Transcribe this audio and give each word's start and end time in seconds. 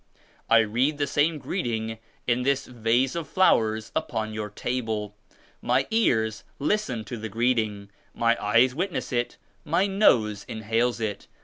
I 0.49 0.61
read 0.61 0.97
the 0.97 1.03
104 1.03 1.07
same 1.13 1.37
greeting 1.37 1.99
in 2.25 2.41
this 2.41 2.65
vase 2.65 3.13
of 3.15 3.27
flowers 3.27 3.91
upon 3.95 4.33
your 4.33 4.49
table. 4.49 5.13
My 5.61 5.85
ears 5.91 6.43
listen 6.57 7.03
to 7.03 7.17
the 7.17 7.29
greeting, 7.29 7.91
my 8.15 8.35
eyes 8.43 8.73
witoess 8.73 9.11
it, 9.13 9.37
my 9.63 9.85
nose 9.85 10.43
inhales 10.49 10.99
it. 10.99 11.27